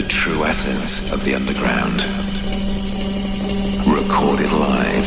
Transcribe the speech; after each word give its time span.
the 0.00 0.06
true 0.06 0.44
essence 0.44 1.12
of 1.12 1.24
the 1.24 1.34
underground. 1.34 2.02
Recorded 3.84 4.52
live 4.52 5.06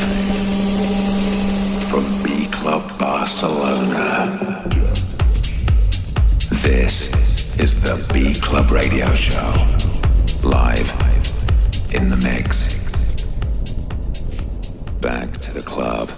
from 1.88 2.04
B 2.24 2.47
Club 2.52 2.99
Barcelona. 2.99 4.67
This 6.62 7.58
is 7.58 7.81
the 7.81 8.06
B 8.13 8.38
Club 8.38 8.69
Radio 8.72 9.15
Show. 9.15 9.54
Live 10.44 10.92
in 11.96 12.10
the 12.10 12.17
mix. 12.17 12.76
Back 14.99 15.31
to 15.31 15.53
the 15.53 15.62
club. 15.62 16.09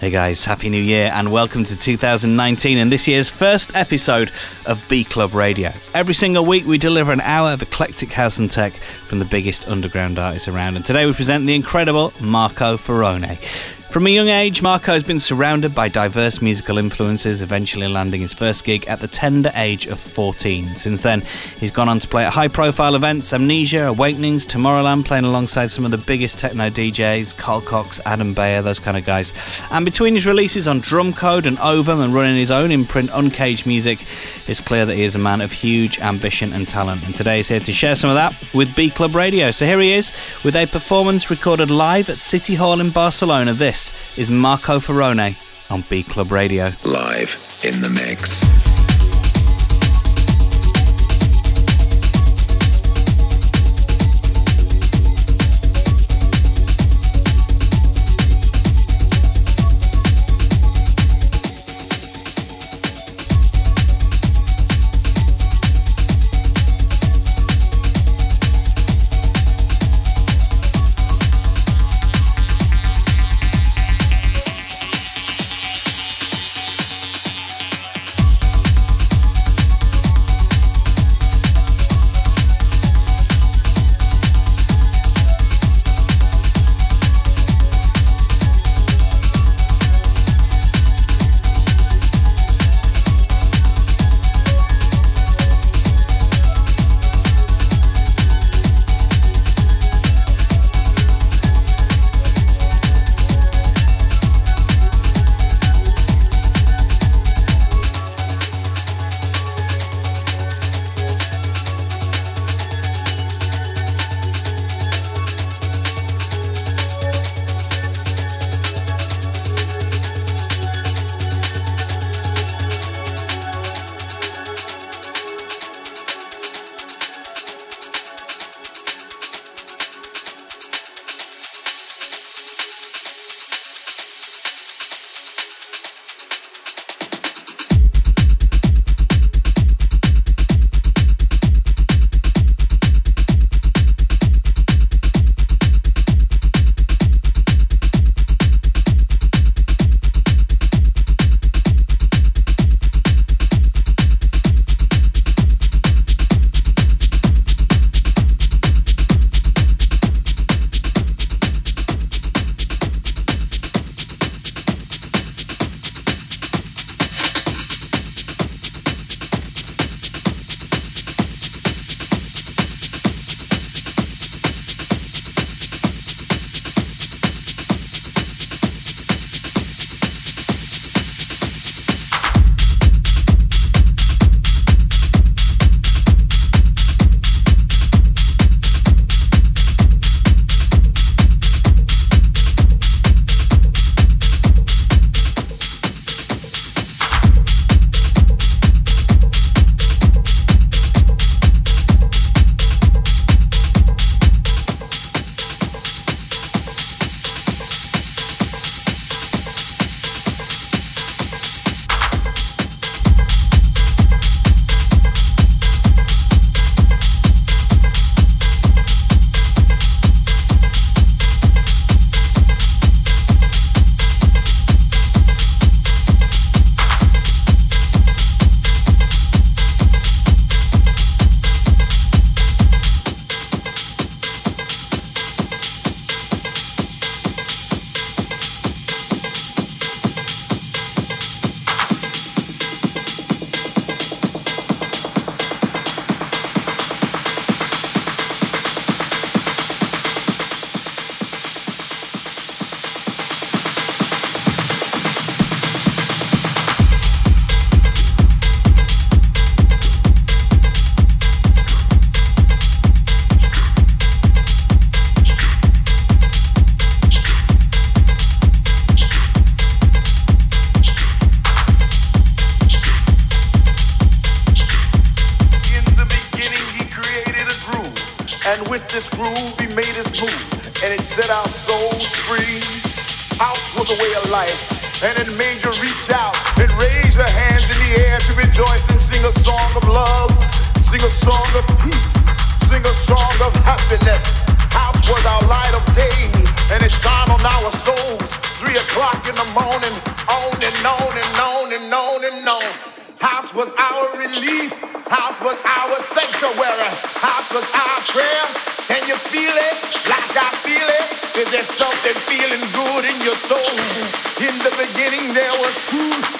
Hey 0.00 0.10
guys, 0.10 0.44
Happy 0.44 0.68
New 0.68 0.80
Year 0.80 1.10
and 1.12 1.32
welcome 1.32 1.64
to 1.64 1.76
2019 1.76 2.78
and 2.78 2.92
this 2.92 3.08
year's 3.08 3.28
first 3.28 3.74
episode 3.74 4.30
of 4.64 4.84
B 4.88 5.02
Club 5.02 5.34
Radio. 5.34 5.70
Every 5.92 6.14
single 6.14 6.44
week 6.44 6.66
we 6.66 6.78
deliver 6.78 7.10
an 7.10 7.20
hour 7.22 7.50
of 7.50 7.62
eclectic 7.62 8.12
house 8.12 8.38
and 8.38 8.48
tech 8.48 8.72
from 8.74 9.18
the 9.18 9.24
biggest 9.24 9.66
underground 9.68 10.20
artists 10.20 10.46
around 10.46 10.76
and 10.76 10.84
today 10.84 11.04
we 11.04 11.12
present 11.14 11.46
the 11.46 11.54
incredible 11.56 12.12
Marco 12.22 12.76
Faraone. 12.76 13.77
From 13.90 14.06
a 14.06 14.10
young 14.10 14.28
age, 14.28 14.60
Marco 14.60 14.92
has 14.92 15.02
been 15.02 15.18
surrounded 15.18 15.74
by 15.74 15.88
diverse 15.88 16.42
musical 16.42 16.76
influences, 16.76 17.40
eventually 17.40 17.88
landing 17.88 18.20
his 18.20 18.34
first 18.34 18.66
gig 18.66 18.86
at 18.86 19.00
the 19.00 19.08
tender 19.08 19.50
age 19.54 19.86
of 19.86 19.98
14. 19.98 20.66
Since 20.76 21.00
then, 21.00 21.22
he's 21.58 21.70
gone 21.70 21.88
on 21.88 21.98
to 22.00 22.06
play 22.06 22.26
at 22.26 22.34
high 22.34 22.48
profile 22.48 22.96
events 22.96 23.32
Amnesia, 23.32 23.86
Awakenings, 23.86 24.44
Tomorrowland, 24.44 25.06
playing 25.06 25.24
alongside 25.24 25.72
some 25.72 25.86
of 25.86 25.90
the 25.90 25.96
biggest 25.96 26.38
techno 26.38 26.68
DJs, 26.68 27.38
Carl 27.38 27.62
Cox, 27.62 27.98
Adam 28.04 28.34
Beyer, 28.34 28.60
those 28.60 28.78
kind 28.78 28.98
of 28.98 29.06
guys. 29.06 29.32
And 29.70 29.86
between 29.86 30.12
his 30.12 30.26
releases 30.26 30.68
on 30.68 30.82
Drumcode 30.82 31.46
and 31.46 31.58
Ovum 31.58 32.02
and 32.02 32.12
running 32.12 32.36
his 32.36 32.50
own 32.50 32.70
imprint, 32.70 33.08
Uncaged 33.14 33.66
Music, 33.66 34.00
it's 34.48 34.60
clear 34.60 34.84
that 34.84 34.96
he 34.96 35.04
is 35.04 35.14
a 35.14 35.18
man 35.18 35.40
of 35.40 35.50
huge 35.50 35.98
ambition 36.00 36.52
and 36.52 36.68
talent. 36.68 37.06
And 37.06 37.14
today 37.14 37.38
he's 37.38 37.48
here 37.48 37.58
to 37.60 37.72
share 37.72 37.96
some 37.96 38.10
of 38.10 38.16
that 38.16 38.38
with 38.54 38.76
B 38.76 38.90
Club 38.90 39.14
Radio. 39.14 39.50
So 39.50 39.64
here 39.64 39.80
he 39.80 39.94
is 39.94 40.12
with 40.44 40.56
a 40.56 40.66
performance 40.66 41.30
recorded 41.30 41.70
live 41.70 42.10
at 42.10 42.18
City 42.18 42.54
Hall 42.54 42.82
in 42.82 42.90
Barcelona. 42.90 43.54
This 43.54 43.77
this 43.78 44.18
is 44.18 44.28
Marco 44.28 44.80
Faraone 44.80 45.36
on 45.70 45.82
B 45.88 46.02
Club 46.02 46.32
Radio. 46.32 46.72
Live 46.84 47.36
in 47.64 47.80
the 47.80 47.90
mix. 47.94 48.77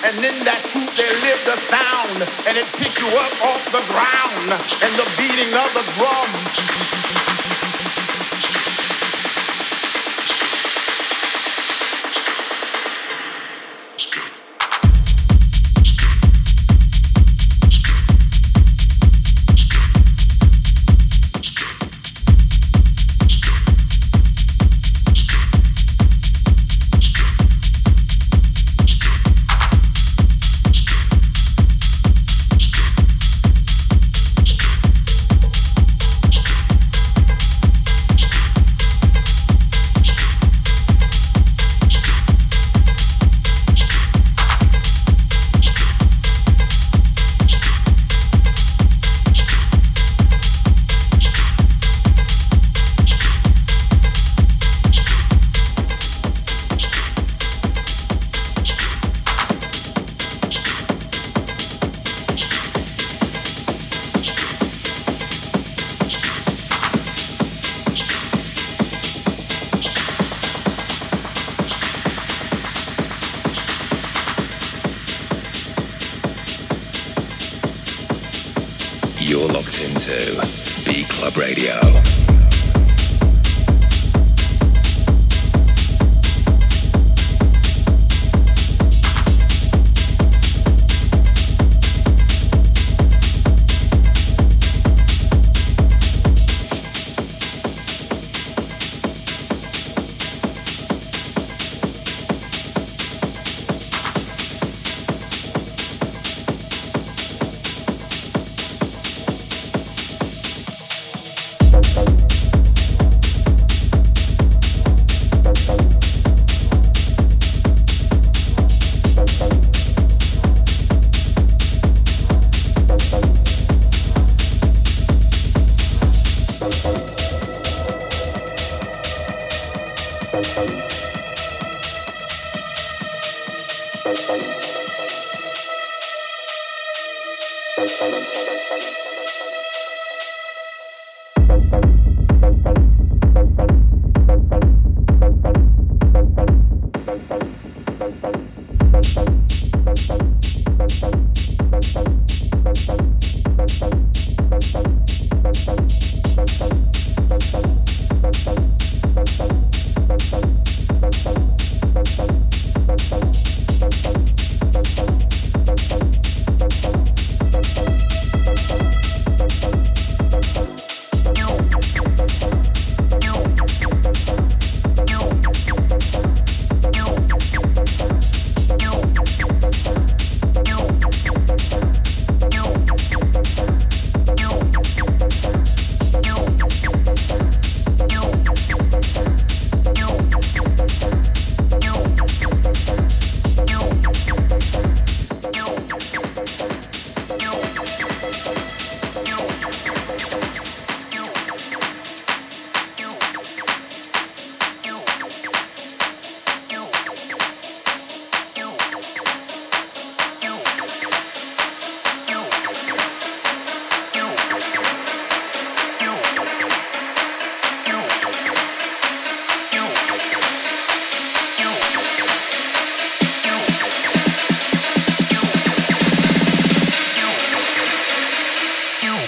and 0.05 0.15
in 0.25 0.37
that 0.44 0.61
tune 0.69 0.88
there 0.97 1.17
lived 1.25 1.47
a 1.49 1.56
sound, 1.59 2.19
and 2.49 2.55
it 2.56 2.67
picked 2.76 2.99
you 3.00 3.11
up 3.19 3.35
off 3.50 3.62
the 3.73 3.85
ground, 3.93 4.49
and 4.85 4.93
the 4.97 5.06
beating 5.17 5.53
of 5.55 5.69
the 5.76 5.85
drum. 5.97 6.98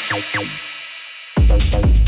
Thank 0.09 1.95
you. 1.95 2.00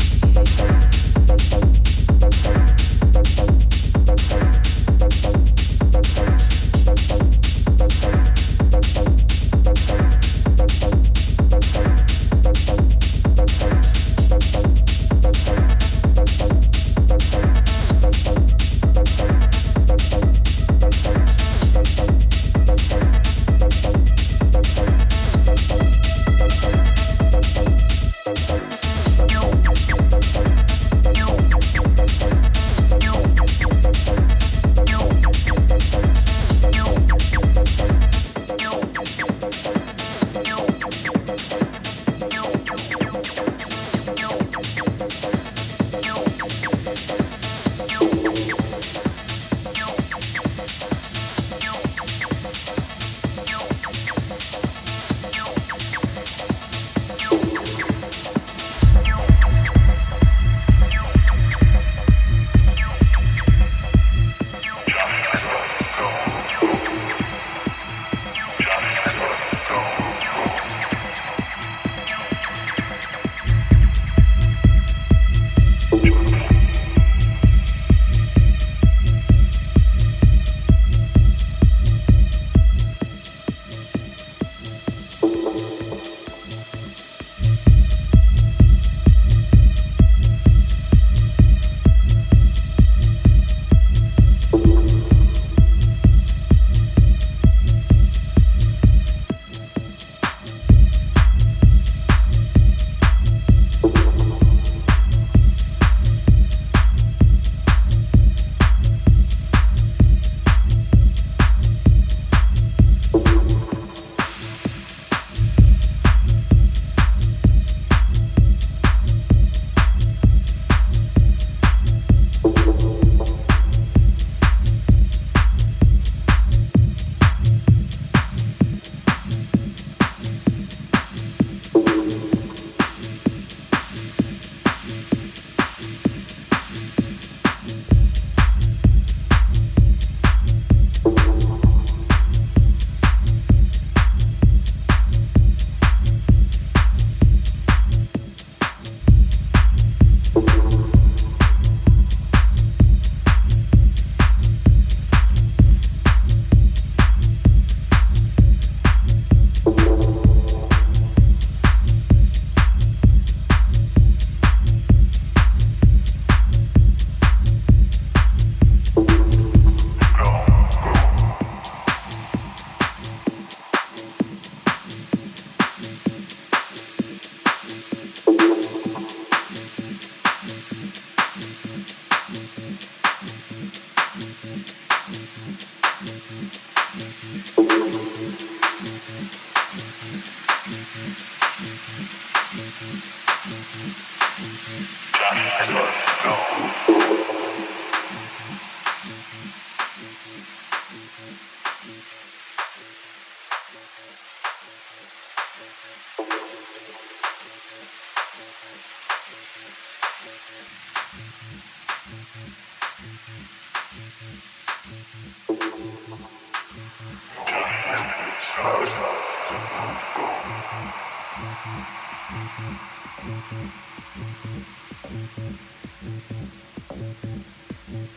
Thank 227.87 228.11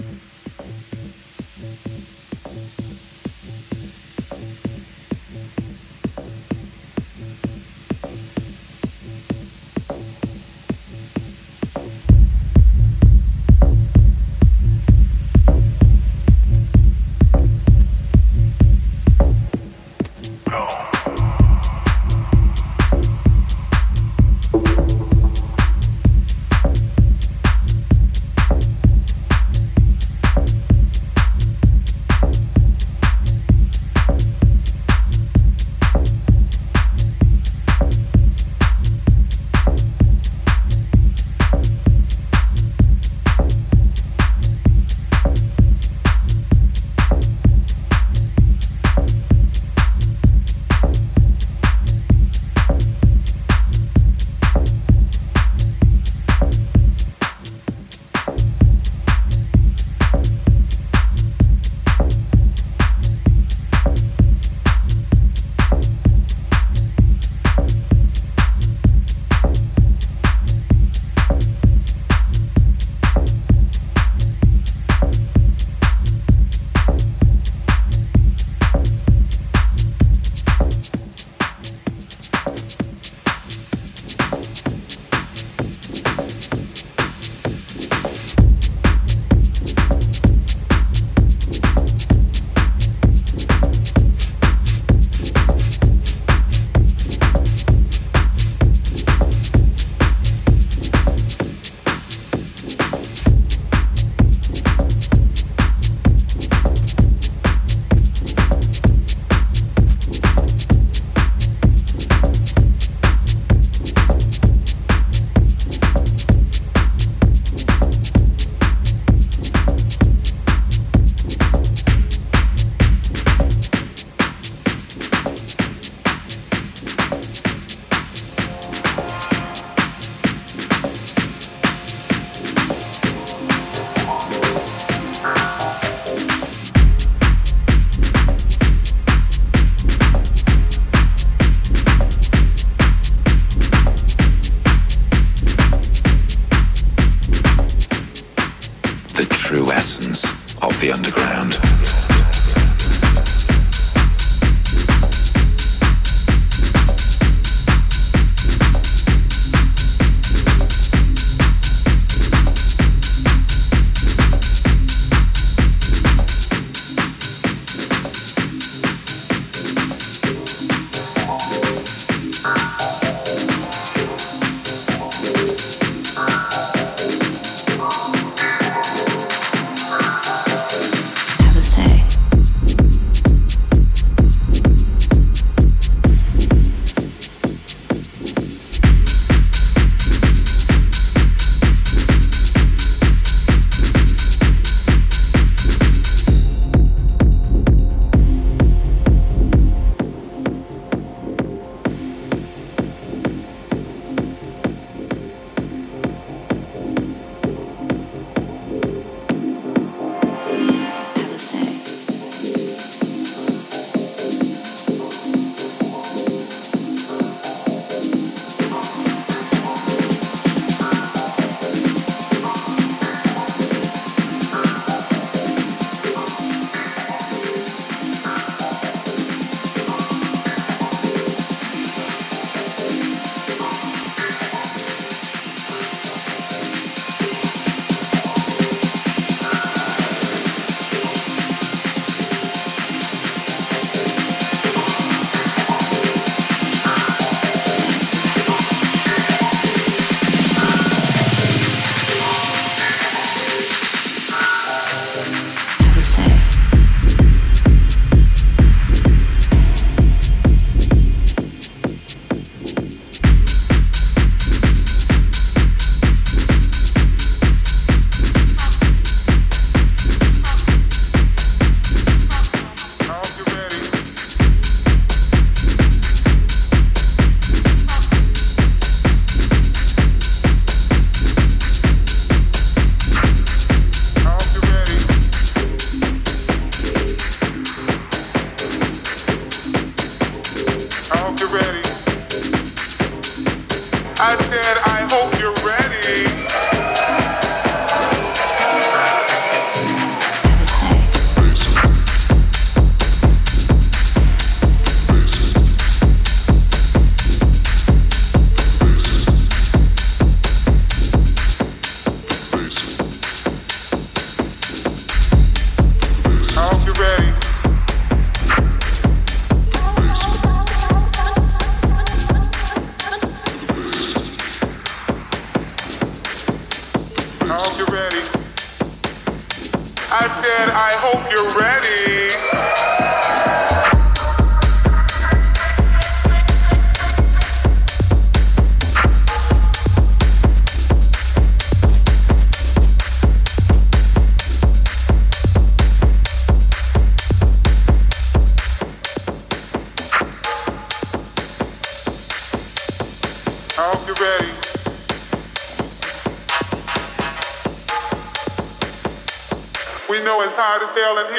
you. 1.88 2.15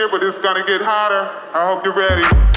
But 0.08 0.22
it's 0.22 0.38
gonna 0.38 0.64
get 0.66 0.82
hotter. 0.82 1.30
I 1.54 1.66
hope 1.66 1.84
you're 1.84 1.94
ready. 1.94 2.57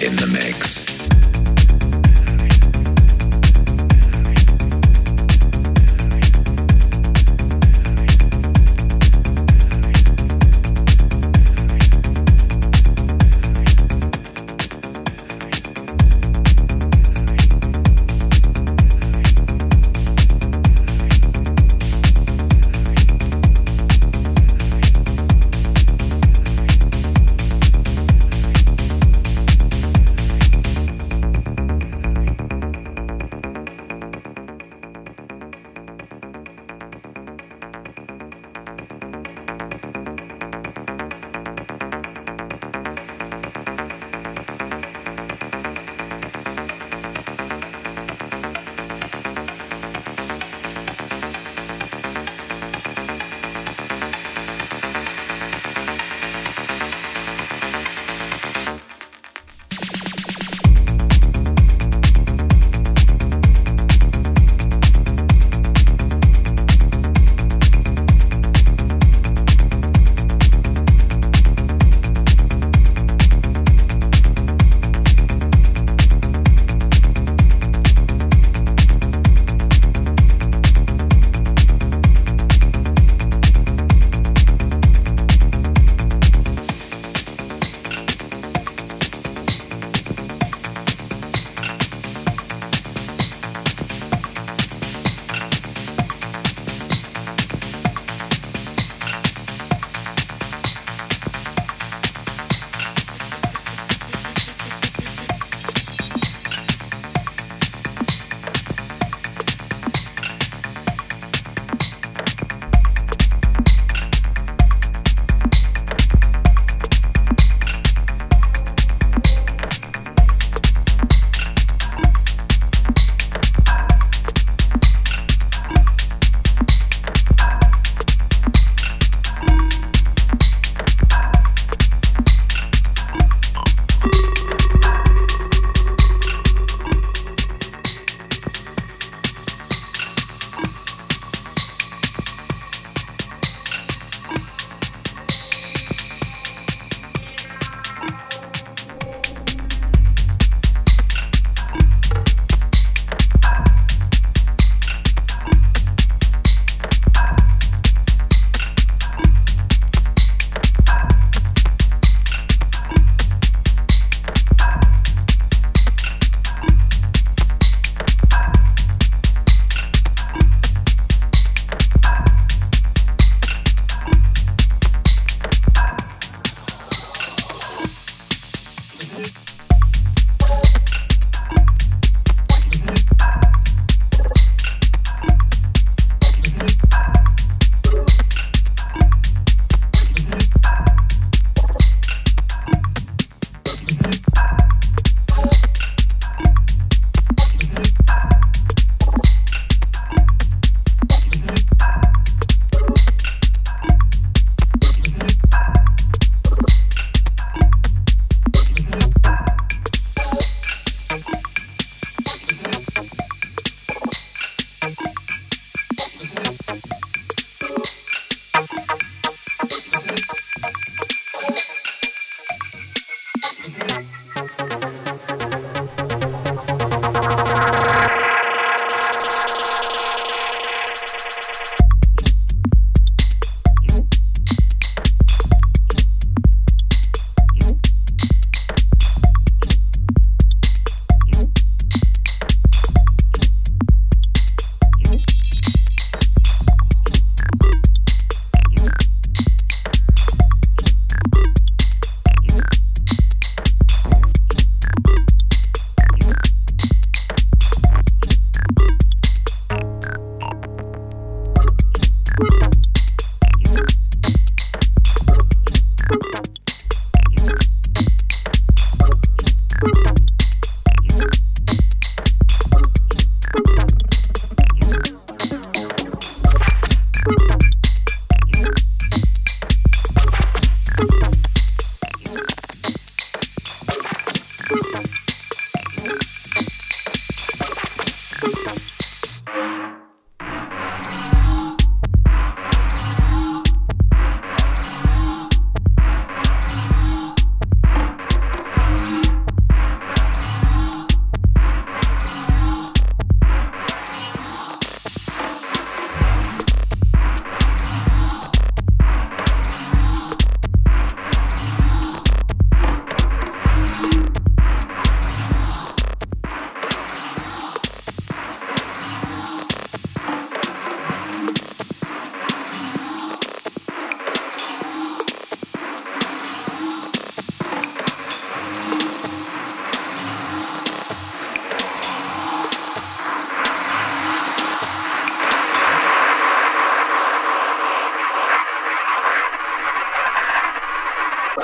in 0.00 0.14
the 0.14 0.30
mix. 0.32 0.77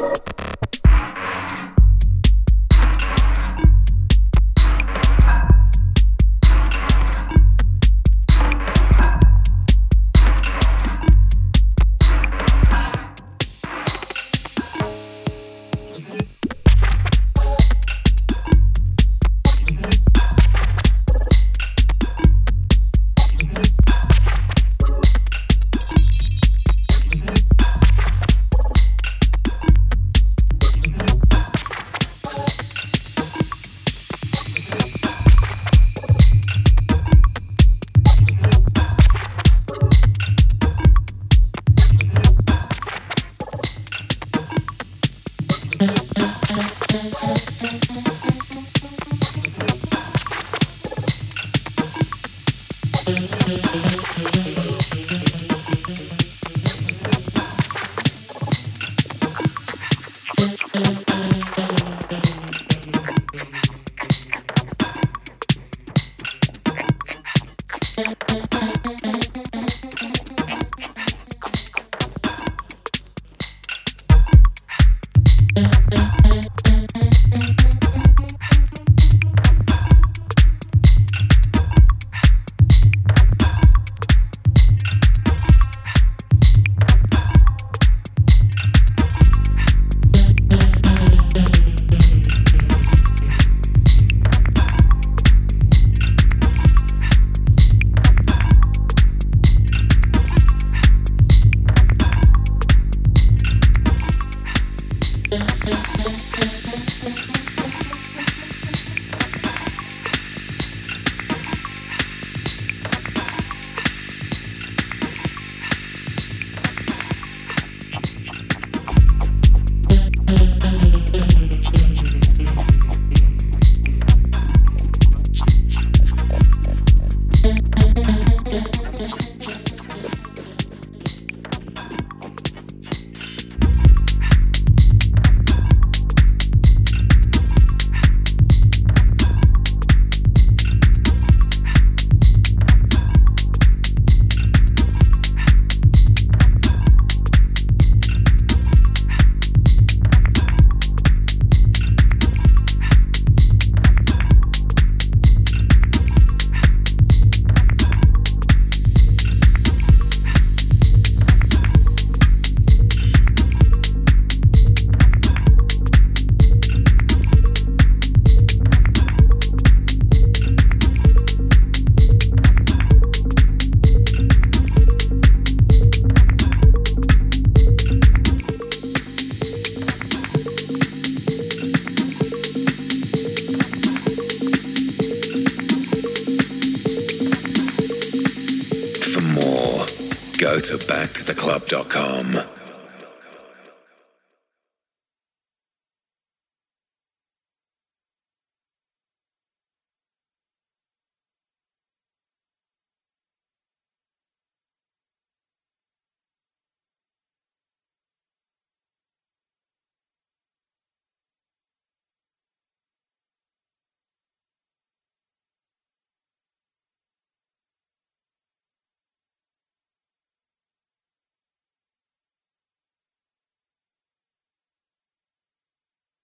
you 0.01 0.34